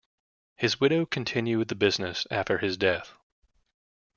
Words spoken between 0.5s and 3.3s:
His widow continued the business after his death.